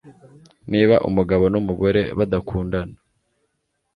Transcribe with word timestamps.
niba 0.71 0.95
umugabo 1.09 1.43
numugore 1.53 2.01
badakundana 2.17 2.97